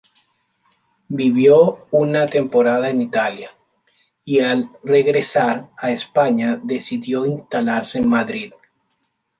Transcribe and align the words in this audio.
Vivió 1.09 1.85
una 1.91 2.25
temporada 2.25 2.89
en 2.89 3.03
Italia, 3.03 3.51
y 4.25 4.39
al 4.39 4.71
regresar 4.83 5.69
a 5.77 5.91
España 5.91 6.59
decidió 6.63 7.23
instalarse 7.27 7.99
en 7.99 8.09
Madrid. 8.09 8.51